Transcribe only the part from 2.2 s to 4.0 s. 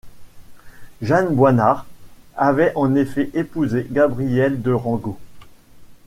avait en effet épousé